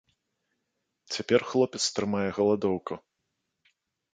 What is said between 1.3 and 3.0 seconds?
хлопец трымае галадоўку.